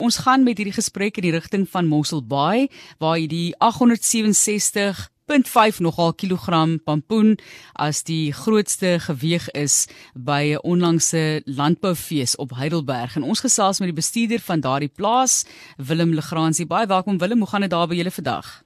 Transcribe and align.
Ons 0.00 0.16
gaan 0.24 0.46
met 0.46 0.56
hierdie 0.56 0.72
gesprek 0.72 1.18
in 1.20 1.26
die 1.26 1.34
rigting 1.34 1.66
van 1.68 1.84
Mossel 1.84 2.22
Bay 2.24 2.70
waar 3.02 3.18
jy 3.20 3.26
die 3.28 3.48
867 3.60 5.10
0.5 5.30 5.78
nogal 5.84 6.14
kilogram 6.16 6.78
pampoen 6.82 7.36
as 7.78 8.00
die 8.08 8.32
grootste 8.32 8.96
geweg 9.04 9.50
is 9.52 9.86
by 10.14 10.56
'n 10.56 10.64
onlangse 10.64 11.42
landboufees 11.44 12.36
op 12.36 12.56
Heidelberg. 12.56 13.16
En 13.16 13.22
ons 13.22 13.40
gesels 13.40 13.78
met 13.78 13.92
die 13.92 14.00
bestuurder 14.00 14.40
van 14.40 14.60
daardie 14.60 14.88
plaas 14.88 15.44
Willem 15.76 16.14
Legrandsie. 16.14 16.66
Baie 16.66 16.86
welkom 16.86 17.18
Willem. 17.18 17.38
Hoe 17.38 17.48
gaan 17.48 17.60
dit 17.60 17.70
daar 17.70 17.86
by 17.86 17.94
julle 17.94 18.10
vandag? 18.10 18.62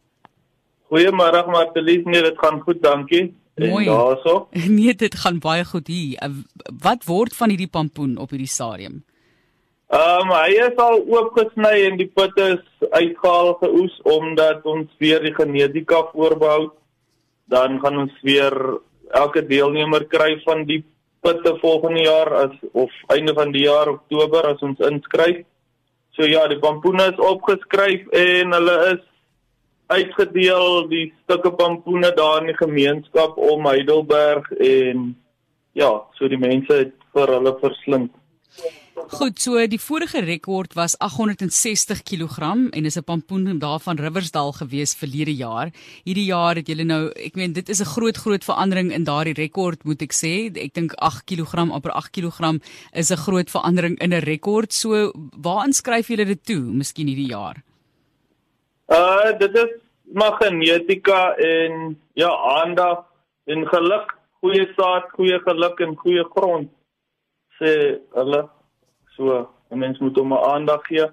Goeiemôre 0.89 1.51
Martelies. 1.51 2.05
Nee 2.05 2.23
dit 2.23 2.39
gaan 2.39 2.61
goed 2.61 2.83
dankie. 2.83 3.35
Mooi. 3.57 3.85
daarso? 3.85 4.49
Nee 4.69 4.95
dit 4.95 5.15
gaan 5.15 5.39
baie 5.39 5.65
goed 5.65 5.87
hier. 5.87 6.31
Wat 6.79 7.05
word 7.05 7.35
van 7.35 7.49
hierdie 7.49 7.71
pampoen 7.71 8.17
op 8.19 8.31
hierdie 8.31 8.49
stadium 8.49 9.05
Ehm 9.93 10.31
um, 10.31 10.33
hy 10.33 10.55
is 10.65 10.79
al 10.81 11.03
oopgesny 11.13 11.75
en 11.87 11.99
die 12.01 12.09
putte 12.09 12.45
is 12.57 12.89
uitgehaal 12.91 13.53
geoes 13.61 13.99
omdat 14.09 14.65
ons 14.65 14.89
weer 14.99 15.21
die 15.21 15.35
genetika 15.35 16.01
voorbehou. 16.13 16.71
Dan 17.53 17.77
gaan 17.83 17.99
ons 18.07 18.15
weer 18.25 18.57
elke 19.13 19.43
deelnemer 19.47 20.07
kry 20.09 20.39
van 20.45 20.65
die 20.65 20.81
putte 21.21 21.53
volgende 21.61 22.07
jaar 22.07 22.33
as 22.47 22.55
of 22.73 22.93
einde 23.13 23.35
van 23.35 23.53
die 23.53 23.67
jaar 23.67 23.89
Oktober 23.93 24.49
as 24.55 24.63
ons 24.65 24.81
inskryf. 24.81 25.45
So 26.17 26.25
ja, 26.25 26.47
die 26.49 26.59
pampoene 26.63 27.11
is 27.13 27.21
opgeskryf 27.21 28.09
en 28.15 28.57
hulle 28.57 28.77
is 28.95 29.03
uitgedeel 29.93 30.87
die 30.89 31.07
stukke 31.25 31.53
pampoene 31.59 32.11
daar 32.17 32.41
in 32.41 32.53
die 32.53 32.57
gemeenskap 32.57 33.37
om 33.37 33.69
Heidelberg 33.69 34.49
en 34.57 35.11
ja, 35.77 35.91
so 36.17 36.29
die 36.31 36.41
mense 36.41 36.87
het 36.87 36.97
vir 37.13 37.37
hulle 37.37 37.53
verslind. 37.61 38.13
Goed, 39.13 39.39
so 39.43 39.61
die 39.69 39.81
vorige 39.81 40.21
rekord 40.25 40.73
was 40.79 40.95
860 41.03 42.01
kg 42.09 42.39
en 42.73 42.85
is 42.85 42.97
'n 42.97 43.05
pampoen 43.05 43.59
daarvan 43.59 43.97
Riversdal 43.97 44.53
gewees 44.53 44.95
verlede 44.95 45.35
jaar. 45.35 45.71
Hierdie 46.05 46.25
jaar 46.25 46.55
het 46.57 46.67
julle 46.69 46.85
nou, 46.85 47.11
ek 47.11 47.35
meen 47.35 47.53
dit 47.53 47.69
is 47.69 47.81
'n 47.81 47.93
groot 47.95 48.17
groot 48.17 48.45
verandering 48.45 48.93
in 48.93 49.05
daardie 49.05 49.35
rekord 49.35 49.85
moet 49.85 50.03
ek 50.03 50.13
sê. 50.13 50.57
Ek 50.57 50.75
dink 50.75 50.93
8 50.97 51.25
kg 51.25 51.71
amper 51.71 51.91
8 51.91 52.11
kg 52.13 52.61
is 52.93 53.11
'n 53.11 53.17
groot 53.17 53.51
verandering 53.51 53.99
in 54.01 54.13
'n 54.13 54.25
rekord. 54.25 54.73
So 54.73 55.13
waar 55.43 55.67
inskryf 55.67 56.09
julle 56.09 56.25
dit 56.25 56.45
toe 56.45 56.61
miskien 56.61 57.07
hierdie 57.07 57.31
jaar? 57.31 57.63
Uh 58.89 59.39
dit 59.39 59.55
is 59.55 59.71
maar 60.13 60.33
genetika 60.33 61.35
en 61.37 62.01
ja, 62.15 62.29
aandag 62.29 63.05
en 63.47 63.67
geluk, 63.67 64.15
goeie 64.41 64.73
saad, 64.77 65.11
goeie 65.13 65.39
geluk 65.41 65.81
en 65.81 65.97
goeie 65.97 66.25
grond 66.25 66.71
sê 67.59 68.01
hulle 68.15 68.49
So, 69.17 69.49
'n 69.71 69.79
mens 69.79 69.99
moet 69.99 70.17
hom 70.17 70.33
aandag 70.33 70.87
gee. 70.87 71.07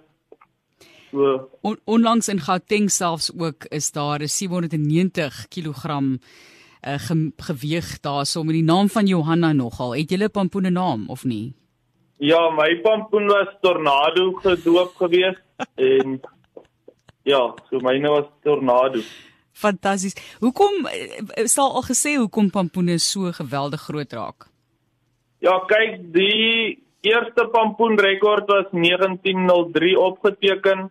So 1.12 1.50
On, 1.62 1.80
onlangs 1.86 2.28
in 2.28 2.40
Gauteng 2.40 2.90
selfs 2.92 3.32
ook 3.38 3.66
is 3.70 3.92
daar 3.92 4.20
'n 4.20 4.28
790 4.28 5.48
kg 5.48 5.86
uh, 5.86 6.98
ge, 6.98 7.32
geweg 7.38 8.00
daar 8.00 8.26
so 8.26 8.44
met 8.44 8.54
die 8.54 8.64
naam 8.64 8.90
van 8.90 9.06
Johanna 9.06 9.52
nogal. 9.54 9.96
Het 9.96 10.10
julle 10.10 10.30
pampoen 10.30 10.66
'n 10.66 10.74
naam 10.74 11.10
of 11.10 11.24
nie? 11.24 11.54
Ja, 12.18 12.50
my 12.50 12.80
pampoen 12.82 13.28
was 13.28 13.48
Tornado 13.62 14.32
gedoop 14.32 14.96
gewees 14.96 15.38
en 15.76 16.22
ja, 17.24 17.54
so 17.70 17.80
myne 17.80 18.10
was 18.10 18.26
Tornado. 18.44 19.00
Fantasties. 19.52 20.16
Hoekom 20.40 20.86
eh, 20.86 21.46
sal 21.46 21.74
al 21.74 21.84
gesê 21.84 22.16
hoekom 22.18 22.50
pampoene 22.50 22.98
so 22.98 23.32
geweldig 23.32 23.82
groot 23.82 24.14
raak? 24.14 24.48
Ja, 25.38 25.60
kyk, 25.68 26.14
die 26.14 26.84
eerste 27.02 27.48
pampoen 27.54 27.98
rekord 28.00 28.50
was 28.50 28.68
1903 28.72 29.96
opgeteken 30.00 30.90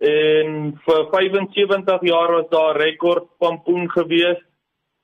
en 0.00 0.78
vir 0.84 1.02
75 1.12 2.06
jaar 2.08 2.32
was 2.38 2.48
daar 2.52 2.78
rekord 2.80 3.26
pampoen 3.38 3.90
gewees. 3.90 4.38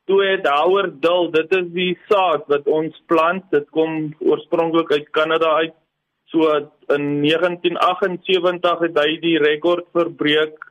Toe 0.06 0.22
het 0.22 0.46
Howard 0.46 1.00
Dill, 1.02 1.30
dit 1.34 1.52
is 1.58 1.66
die 1.74 1.98
saad 2.08 2.46
wat 2.48 2.68
ons 2.70 2.94
plant, 3.10 3.42
dit 3.50 3.66
kom 3.74 4.14
oorspronklik 4.22 4.92
uit 4.92 5.10
Kanada 5.10 5.50
uit. 5.62 5.74
So 6.30 6.46
in 6.94 7.22
1978 7.22 8.86
het 8.86 8.98
hy 9.02 9.10
die 9.22 9.36
rekord 9.42 9.86
verbreek 9.94 10.62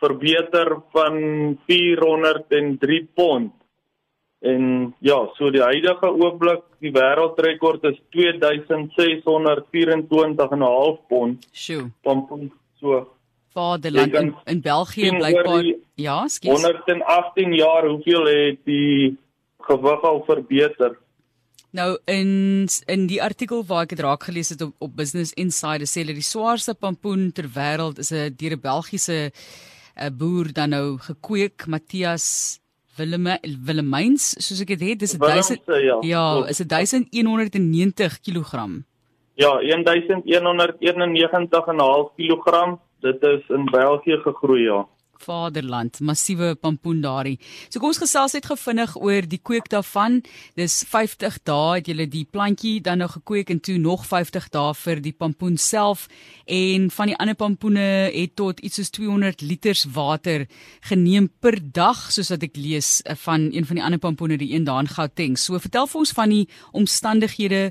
verbeter 0.00 0.78
van 0.94 1.58
403 1.66 3.08
pond. 3.14 3.52
En 4.40 4.94
ja, 5.04 5.18
so 5.36 5.50
die 5.52 5.62
huidige 5.62 6.08
oomblik, 6.08 6.64
die 6.80 6.92
wêreldrekord 6.92 7.84
is 7.90 7.98
2624,5 8.16 10.98
pond. 11.08 11.46
Sjoe. 11.52 11.90
Pond 12.02 12.52
so. 12.80 13.12
Vaderland 13.52 14.14
in, 14.14 14.36
in 14.44 14.60
België 14.62 15.10
blykbaar 15.10 15.74
ja, 15.94 16.28
skies. 16.28 16.62
118 16.62 17.54
jaar, 17.54 17.86
hoeveel 17.86 18.26
het 18.26 18.58
die 18.64 19.18
gewig 19.66 20.02
al 20.02 20.22
verbeter? 20.26 20.98
Nou 21.70 21.98
in 22.10 22.66
in 22.86 23.06
die 23.06 23.22
artikel 23.22 23.62
waar 23.66 23.86
ek 23.86 23.94
dit 23.94 24.02
raak 24.02 24.24
gelees 24.26 24.50
het 24.50 24.62
op, 24.62 24.74
op 24.78 24.96
Business 24.96 25.32
Insider 25.38 25.86
sê 25.86 26.02
hulle 26.02 26.18
die 26.18 26.26
swaarste 26.26 26.74
pampoen 26.74 27.30
ter 27.34 27.46
wêreld 27.54 27.98
is 28.02 28.10
'n 28.12 28.34
deur 28.34 28.56
'n 28.56 28.60
Belgiese 28.60 29.30
'n 29.30 29.32
eh, 29.94 30.10
boer 30.10 30.52
dan 30.52 30.70
nou 30.70 30.98
gekweek 30.98 31.66
Matthias 31.66 32.58
Willem 33.00 33.24
Willemyns, 33.66 34.24
soos 34.38 34.60
ek 34.62 34.70
dit 34.74 34.82
het, 34.90 34.98
dis 35.02 35.14
1000 35.16 35.64
ja, 35.80 35.96
ja 36.04 36.24
is 36.52 36.60
1190 36.60 38.20
kg. 38.20 38.52
Ja, 39.40 39.56
1191,5 39.64 42.12
kg. 42.20 42.46
Dit 43.00 43.24
is 43.24 43.40
in 43.48 43.64
België 43.72 44.20
gegroei 44.20 44.68
ja 44.68 44.84
vaderland, 45.24 46.00
massiewe 46.00 46.54
pampoen 46.54 47.00
daarin. 47.04 47.38
So 47.68 47.80
kom 47.80 47.90
ons 47.92 48.00
gesels 48.02 48.34
net 48.36 48.46
gevinnig 48.46 48.96
oor 48.96 49.26
die 49.28 49.40
kweek 49.42 49.68
daarvan. 49.72 50.20
Dis 50.58 50.80
50 50.88 51.40
dae 51.48 51.78
het 51.78 51.90
jy 51.90 52.06
die 52.10 52.24
plantjie 52.24 52.80
dan 52.84 53.00
nou 53.02 53.08
gekweek 53.10 53.50
en 53.50 53.60
toe 53.60 53.78
nog 53.78 54.06
50 54.08 54.48
dae 54.54 54.74
vir 54.74 55.02
die 55.04 55.12
pampoen 55.12 55.58
self 55.58 56.08
en 56.46 56.90
van 56.90 57.12
die 57.12 57.16
ander 57.16 57.38
pampoene 57.38 57.86
het 58.14 58.36
tot 58.36 58.60
iets 58.60 58.80
soos 58.80 58.90
200 58.96 59.42
liters 59.42 59.86
water 59.94 60.46
geneem 60.88 61.28
per 61.40 61.58
dag 61.60 62.08
soos 62.12 62.32
wat 62.34 62.44
ek 62.46 62.56
lees 62.56 63.00
eh, 63.04 63.16
van 63.26 63.50
een 63.52 63.66
van 63.68 63.80
die 63.80 63.84
ander 63.84 64.02
pampoene 64.02 64.38
die 64.40 64.52
een 64.54 64.64
daar 64.64 64.82
in 64.84 64.90
Gauteng. 64.90 65.38
So 65.38 65.58
vertel 65.58 65.86
vir 65.86 66.00
ons 66.00 66.16
van 66.16 66.34
die 66.34 66.46
omstandighede 66.72 67.70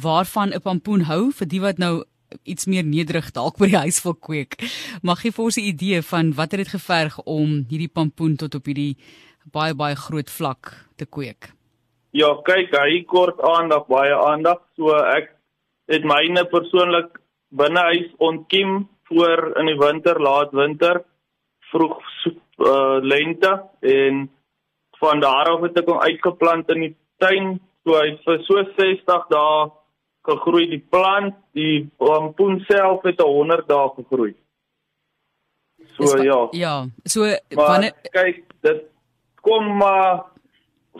waarvan 0.00 0.54
'n 0.54 0.60
pampoen 0.60 1.02
hou 1.10 1.32
vir 1.32 1.48
die 1.48 1.60
wat 1.60 1.78
nou 1.78 2.04
iets 2.44 2.66
meer 2.66 2.84
nederig 2.84 3.30
dalk 3.36 3.58
by 3.58 3.70
die 3.72 3.82
huis 3.86 4.02
wil 4.04 4.14
kweek. 4.14 4.56
Mag 5.02 5.24
jy 5.24 5.32
vir 5.32 5.44
ons 5.44 5.58
'n 5.58 5.70
idee 5.72 6.02
van 6.02 6.32
wat 6.34 6.52
het 6.52 6.60
dit 6.64 6.74
geverg 6.74 7.18
om 7.24 7.64
hierdie 7.68 7.92
pampoen 7.92 8.36
tot 8.36 8.54
op 8.54 8.64
hierdie 8.66 8.96
baie 9.52 9.74
baie 9.74 9.96
groot 9.96 10.30
vlak 10.30 10.86
te 10.96 11.06
kweek? 11.06 11.52
Ja, 12.12 12.34
kyk, 12.42 12.74
hy 12.74 13.04
kort 13.06 13.40
aandag, 13.40 13.86
baie 13.86 14.14
aandag. 14.14 14.58
So 14.76 14.90
ek 14.94 15.30
het 15.86 16.04
myne 16.04 16.44
persoonlik 16.50 17.18
binne 17.50 17.80
huis 17.80 18.10
ontkiem 18.18 18.88
voor 19.10 19.58
in 19.58 19.66
die 19.66 19.78
winter, 19.78 20.20
laat 20.20 20.52
winter, 20.52 21.04
vroeg 21.70 21.98
uh, 22.58 22.98
lente 23.02 23.62
en 23.80 24.30
van 25.00 25.20
daar 25.20 25.50
af 25.54 25.62
het 25.64 25.78
ek 25.80 25.88
hom 25.88 26.02
uitgeplant 26.02 26.70
in 26.74 26.80
die 26.86 26.94
tuin. 27.22 27.58
So 27.84 27.96
hy 27.96 28.16
vir 28.24 28.42
so 28.46 28.62
60 28.76 29.28
dae 29.30 29.70
gegroei 30.30 30.66
die 30.70 30.84
plant, 30.92 31.34
die 31.56 31.88
pampoen 31.98 32.60
self 32.68 33.02
het 33.08 33.20
100 33.20 33.68
dae 33.68 33.88
gegroei. 33.96 34.34
So 35.96 36.22
ja. 36.22 36.48
Ja, 36.52 36.74
so 37.04 37.26
wanneer 37.54 37.94
kyk 38.14 38.44
dit 38.66 38.84
kom 39.40 39.76
maar 39.76 40.24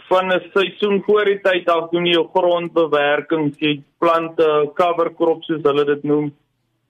van 0.08 0.32
'n 0.32 0.50
seisoen 0.54 1.02
voor 1.06 1.24
die 1.24 1.40
tyd 1.40 1.68
af 1.68 1.90
doen 1.90 2.06
jy 2.06 2.12
jou 2.12 2.28
grondbewerking, 2.34 3.54
jy 3.58 3.82
plante 3.98 4.70
cover 4.74 5.14
crops 5.14 5.46
soos 5.46 5.62
hulle 5.62 5.84
dit 5.84 6.02
noem, 6.02 6.32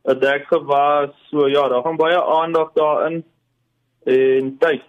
'n 0.05 0.19
dekgewas. 0.19 1.11
So 1.31 1.49
ja, 1.49 1.69
daar 1.69 1.83
gaan 1.83 1.97
baie 1.97 2.25
aandag 2.25 2.73
daarin 2.73 3.25
en 4.05 4.57
tyd. 4.59 4.83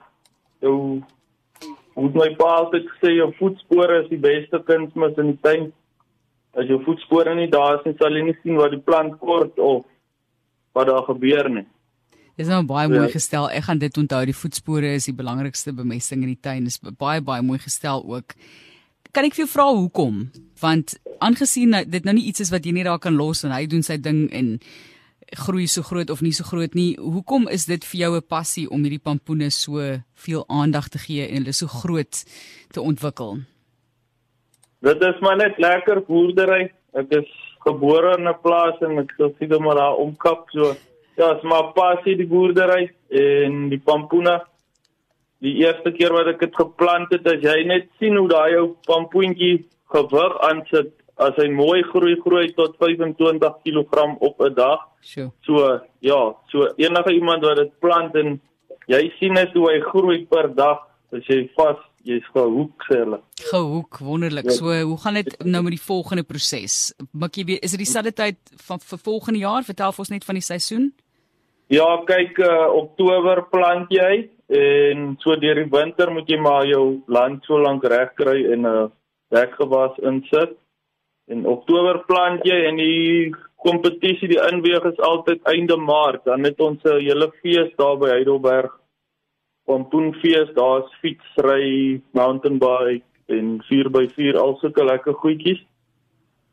Jou 0.60 1.02
moet 1.96 2.14
my 2.14 2.36
pa 2.36 2.46
altyd 2.46 2.88
sê 3.02 3.14
jou 3.16 3.34
voetspore 3.38 4.04
is 4.04 4.10
die 4.10 4.22
beste 4.22 4.62
kunsmis 4.64 5.18
in 5.18 5.34
die 5.34 5.42
tuin 5.42 5.74
as 6.58 6.68
jou 6.68 6.80
voetspore 6.86 7.36
nie 7.36 7.50
daar 7.52 7.80
is 7.80 7.86
nie, 7.86 7.96
sal 8.00 8.16
jy 8.16 8.24
nie 8.28 8.38
sien 8.42 8.58
wat 8.60 8.74
die 8.74 8.82
plant 8.84 9.18
kort 9.20 9.60
of 9.60 9.86
wat 10.76 10.88
daar 10.88 11.06
gebeur 11.08 11.50
nie. 11.50 11.68
Dis 12.40 12.50
nou 12.50 12.64
baie 12.66 12.90
mooi 12.90 13.08
ja. 13.08 13.14
gestel. 13.14 13.50
Ek 13.52 13.68
gaan 13.68 13.82
dit 13.82 13.98
onthou. 14.00 14.22
Die 14.26 14.36
voetspore 14.36 14.96
is 14.98 15.08
die 15.10 15.16
belangrikste 15.16 15.74
bemesting 15.76 16.24
in 16.24 16.32
die 16.34 16.40
tuin. 16.42 16.64
Dis 16.68 16.80
baie 16.82 17.22
baie 17.22 17.44
mooi 17.46 17.60
gestel 17.62 18.04
ook. 18.08 18.36
Kan 19.12 19.28
ek 19.28 19.36
vir 19.36 19.44
jou 19.44 19.52
vra 19.52 19.68
hoekom? 19.76 20.24
Want 20.62 20.96
aangesien 21.22 21.76
dit 21.92 22.08
nou 22.08 22.16
nie 22.16 22.30
iets 22.32 22.46
is 22.46 22.54
wat 22.54 22.66
jy 22.66 22.74
net 22.76 22.88
daar 22.88 23.02
kan 23.04 23.18
los 23.20 23.44
en 23.44 23.54
hy 23.54 23.66
doen 23.70 23.84
sy 23.86 24.00
ding 24.00 24.24
en 24.32 24.56
groei 25.38 25.68
so 25.72 25.84
groot 25.84 26.10
of 26.12 26.24
nie 26.24 26.34
so 26.36 26.48
groot 26.48 26.74
nie. 26.76 26.96
Hoekom 27.00 27.48
is 27.52 27.68
dit 27.68 27.84
vir 27.92 28.00
jou 28.00 28.16
'n 28.16 28.28
passie 28.28 28.68
om 28.70 28.84
hierdie 28.84 29.04
pampoene 29.04 29.52
so 29.52 30.02
veel 30.16 30.46
aandag 30.48 30.90
te 30.90 30.98
gee 30.98 31.28
en 31.28 31.44
hulle 31.44 31.54
so 31.54 31.68
groot 31.68 32.24
te 32.72 32.82
ontwikkel? 32.82 33.44
Dit 34.82 35.04
is 35.06 35.20
maar 35.22 35.38
net 35.38 35.60
lekker 35.62 36.02
boerdery. 36.08 36.72
Ek 36.98 37.12
is 37.14 37.30
gebore 37.66 38.16
in 38.18 38.28
'n 38.28 38.40
plaas 38.42 38.80
en 38.82 38.98
ek 39.00 39.12
sou 39.18 39.30
sê 39.38 39.60
maar 39.60 39.76
daar 39.76 39.96
omkap 39.96 40.50
so. 40.50 40.74
Ja, 41.18 41.36
is 41.36 41.44
maar 41.44 41.74
passie 41.74 42.16
die 42.16 42.28
boerdery 42.28 42.90
en 43.10 43.70
die 43.70 43.80
pampoene. 43.80 44.42
Die 45.42 45.56
eerste 45.62 45.92
keer 45.92 46.14
wat 46.14 46.28
ek 46.28 46.40
dit 46.40 46.56
geplant 46.56 47.12
het, 47.12 47.28
as 47.28 47.42
jy 47.42 47.64
net 47.66 47.90
sien 48.00 48.18
hoe 48.18 48.28
daai 48.28 48.58
ou 48.58 48.76
pampoentjie 48.88 49.66
gewig 49.94 50.34
aansit, 50.50 50.94
as 51.18 51.36
hy 51.38 51.50
mooi 51.50 51.84
groei, 51.84 52.16
groei 52.22 52.54
tot 52.54 52.78
25 52.78 53.62
kg 53.64 54.18
op 54.20 54.42
'n 54.42 54.54
dag. 54.54 54.80
So 55.42 55.82
ja, 56.00 56.36
so 56.48 56.74
enige 56.78 57.14
iemand 57.14 57.44
wat 57.44 57.58
dit 57.58 57.80
plant 57.80 58.16
en 58.16 58.42
jy 58.88 59.12
sien 59.20 59.34
net 59.34 59.54
hoe 59.54 59.70
hy 59.72 59.80
groei 59.80 60.26
per 60.26 60.56
dag, 60.56 60.80
as 61.12 61.28
jy 61.28 61.50
vas 61.56 61.78
jy's 62.04 62.26
gehoek 62.34 62.86
sê 62.88 62.98
hulle. 63.04 63.20
Gehoek, 63.52 64.00
wonderlik. 64.06 64.50
Ja. 64.50 64.56
So, 64.58 64.74
hoe 64.74 64.98
gaan 64.98 65.20
dit 65.20 65.36
nou 65.44 65.64
met 65.64 65.76
die 65.76 65.86
volgende 65.86 66.24
proses? 66.24 66.94
Mik 67.12 67.38
jy 67.40 67.46
weet, 67.46 67.64
is 67.64 67.76
dit 67.76 67.84
dieselfde 67.86 68.14
tyd 68.14 68.38
van 68.68 68.80
vir 68.80 69.02
volgende 69.06 69.40
jaar? 69.40 69.64
Vertel 69.68 69.94
ons 69.98 70.14
net 70.14 70.26
van 70.28 70.40
die 70.40 70.46
seisoen. 70.46 70.92
Ja, 71.72 71.88
kyk, 72.08 72.40
uh, 72.44 72.68
Oktober 72.76 73.46
plant 73.52 73.92
jy 73.94 74.28
en 74.52 75.14
so 75.24 75.38
deur 75.40 75.62
die 75.62 75.70
winter 75.72 76.10
moet 76.12 76.28
jy 76.28 76.40
maar 76.44 76.66
jou 76.68 77.00
land 77.08 77.46
so 77.48 77.62
lank 77.62 77.86
reg 77.88 78.12
kry 78.20 78.42
en 78.52 78.66
'n 78.66 78.68
uh, 78.68 78.90
dekgewas 79.32 79.96
insit. 80.04 80.58
En 81.32 81.46
Oktober 81.48 82.04
plant 82.08 82.44
jy 82.44 82.58
en 82.68 82.76
die 82.76 83.32
kompetisie 83.64 84.28
die 84.28 84.42
inweeg 84.52 84.84
is 84.90 85.00
altyd 85.00 85.40
einde 85.48 85.78
Maart. 85.78 86.26
Dan 86.26 86.44
het 86.44 86.60
ons 86.60 86.84
'n 86.84 87.00
hele 87.00 87.32
fees 87.42 87.72
daar 87.78 87.98
by 87.98 88.10
Heidelberg 88.10 88.81
pompoenfees, 89.66 90.54
daar's 90.56 90.90
fietsry, 91.02 92.02
mountain 92.12 92.60
bike 92.60 93.06
en 93.32 93.60
4x4 93.70 94.38
al 94.38 94.58
sulke 94.60 94.84
lekker 94.84 95.14
goedjies 95.14 95.62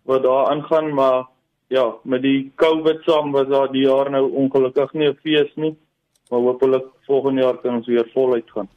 wat 0.08 0.22
daar 0.22 0.49
aangaan, 0.49 0.94
maar 0.94 1.26
ja, 1.69 1.84
met 2.02 2.22
die 2.22 2.52
COVID 2.56 3.02
saam 3.05 3.32
was 3.32 3.49
daar 3.49 3.69
die 3.72 3.84
jaar 3.84 4.10
nou 4.10 4.31
ongelukkig 4.32 4.93
nie 4.93 5.08
'n 5.08 5.19
fees 5.22 5.52
nie, 5.55 5.76
maar 6.31 6.40
hopelik 6.40 6.87
volgende 7.06 7.43
jaar 7.43 7.58
kan 7.58 7.75
ons 7.75 7.87
weer 7.87 8.10
voluit 8.14 8.50
gaan. 8.50 8.69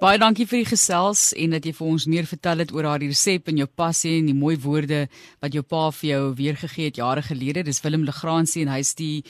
Baie 0.00 0.18
dankie 0.18 0.44
vir 0.44 0.58
die 0.58 0.68
gesels 0.68 1.32
en 1.38 1.54
dat 1.54 1.64
jy 1.64 1.72
vir 1.72 1.86
ons 1.86 2.04
meer 2.10 2.26
vertel 2.26 2.58
het 2.58 2.72
oor 2.74 2.82
daardie 2.82 3.08
resep 3.08 3.46
en 3.48 3.56
jou 3.56 3.66
passie 3.66 4.18
en 4.18 4.26
die 4.26 4.34
mooi 4.34 4.56
woorde 4.60 5.06
wat 5.40 5.54
jou 5.54 5.62
pa 5.62 5.90
vir 5.90 6.08
jou 6.10 6.34
weergegee 6.34 6.90
het 6.90 6.96
jare 6.96 7.22
gelede. 7.22 7.62
Dis 7.62 7.80
Willem 7.84 8.04
Legrandsie 8.04 8.66
en 8.66 8.72
hy's 8.74 8.94
die 8.98 9.22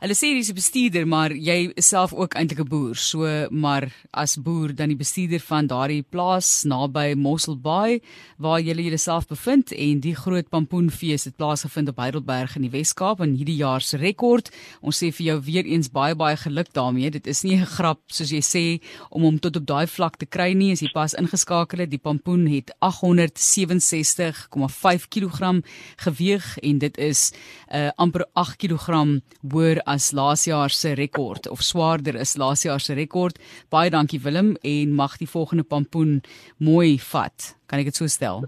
Hulle 0.00 0.14
sê 0.16 0.32
dis 0.32 0.48
'n 0.48 0.56
bestuurder, 0.56 1.04
maar 1.04 1.28
jy 1.28 1.76
is 1.76 1.92
self 1.92 2.16
ook 2.16 2.32
eintlik 2.34 2.60
'n 2.60 2.68
boer. 2.68 2.96
So, 2.96 3.48
maar 3.50 3.92
as 4.14 4.36
boer 4.36 4.74
dan 4.74 4.88
die 4.88 4.96
bestuurder 4.96 5.40
van 5.40 5.66
daardie 5.66 6.02
plaas 6.02 6.64
naby 6.64 7.14
Mossel 7.14 7.60
Bay 7.60 8.00
waar 8.38 8.60
jy 8.60 8.74
jouself 8.80 9.26
bevind 9.28 9.72
en 9.72 10.00
die 10.00 10.14
groot 10.14 10.48
pampoenfees 10.48 11.24
het 11.24 11.36
plaasgevind 11.36 11.88
op 11.88 11.96
Heidelberg 11.96 12.56
in 12.56 12.62
die 12.62 12.70
Wes-Kaap 12.70 13.20
en 13.20 13.34
hierdie 13.34 13.56
jaar 13.56 13.80
se 13.82 13.96
rekord. 13.98 14.50
Ons 14.80 14.98
sê 15.02 15.12
vir 15.12 15.26
jou 15.26 15.40
weer 15.40 15.64
eens 15.66 15.90
baie 15.90 16.14
baie 16.14 16.36
geluk 16.36 16.72
daarmee. 16.72 17.10
Dit 17.10 17.26
is 17.26 17.42
nie 17.42 17.56
'n 17.56 17.66
grap 17.66 18.00
soos 18.06 18.30
jy 18.30 18.40
sê 18.40 18.80
om 19.10 19.22
hom 19.22 19.38
tot 19.38 19.56
op 19.56 19.66
daai 19.66 19.86
vlak 19.86 20.16
te 20.16 20.24
kry 20.24 20.54
nie. 20.54 20.72
As 20.72 20.80
jy 20.80 20.88
pas 20.94 21.14
ingeskakel 21.14 21.78
het, 21.78 21.90
die 21.90 21.98
pampoen 21.98 22.46
het 22.46 22.70
867,5 22.80 25.08
kg 25.10 25.62
geweg 25.98 26.58
en 26.58 26.78
dit 26.78 26.98
is 26.98 27.32
'n 27.70 27.76
uh, 27.76 27.90
amper 27.98 28.24
8 28.32 28.56
kg 28.56 29.20
hoër 29.52 29.89
as 29.90 30.12
laas 30.14 30.46
jaar 30.46 30.70
se 30.70 30.94
rekord 30.98 31.48
of 31.50 31.62
swaarder 31.66 32.18
is 32.20 32.36
laas 32.38 32.62
jaar 32.66 32.80
se 32.80 32.94
rekord. 32.94 33.38
Baie 33.72 33.90
dankie 33.90 34.20
Willem 34.22 34.54
en 34.62 34.94
mag 34.94 35.16
die 35.18 35.28
volgende 35.28 35.66
pampoen 35.66 36.20
mooi 36.58 36.98
vat. 37.10 37.54
Kan 37.66 37.82
ek 37.82 37.90
dit 37.90 38.00
so 38.00 38.10
stel? 38.10 38.46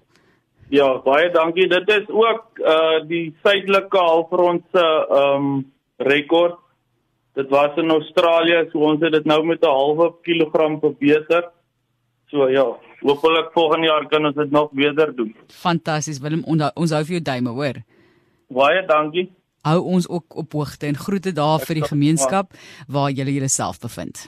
Ja, 0.73 0.89
baie 1.05 1.31
dankie. 1.35 1.67
Dit 1.69 1.91
is 1.93 2.07
ook 2.09 2.63
uh 2.63 3.03
die 3.09 3.33
suidelike 3.43 3.99
halfrond 3.99 4.65
se 4.73 4.87
um 5.19 5.49
rekord. 5.99 6.59
Dit 7.35 7.49
was 7.49 7.77
in 7.81 7.91
Australië, 7.91 8.67
so 8.71 8.85
ons 8.93 9.01
het 9.01 9.13
dit 9.13 9.27
nou 9.27 9.43
met 9.45 9.63
'n 9.63 9.75
halwe 9.79 10.13
kilogram 10.23 10.81
verbeter. 10.81 11.51
So 12.31 12.49
ja, 12.49 12.65
hopelik 13.01 13.53
volgende 13.53 13.87
jaar 13.87 14.07
kan 14.09 14.27
ons 14.27 14.37
dit 14.37 14.51
nog 14.51 14.71
beter 14.73 15.17
doen. 15.17 15.35
Fantasties 15.49 16.21
Willem, 16.21 16.45
ons 16.75 16.91
hou 16.91 17.05
vir 17.05 17.19
jou 17.19 17.23
duime, 17.23 17.51
hoor. 17.51 17.83
Baie 18.49 18.87
dankie 18.87 19.31
hou 19.63 19.81
ons 19.95 20.09
ook 20.09 20.37
op 20.37 20.53
hoogte 20.53 20.87
en 20.87 20.99
groete 20.99 21.33
daar 21.33 21.63
vir 21.63 21.81
die 21.81 21.89
gemeenskap 21.89 22.55
waar 22.87 23.11
julle 23.11 23.35
julleself 23.35 23.79
bevind. 23.83 24.27